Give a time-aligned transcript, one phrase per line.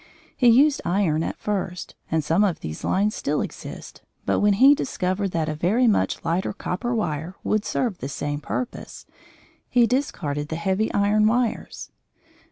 [0.35, 4.73] He used iron at first, and some of these lines still exist, but when he
[4.73, 9.05] discovered that a very much lighter copper wire would serve the same purpose,
[9.69, 11.91] he discarded the heavy iron wires.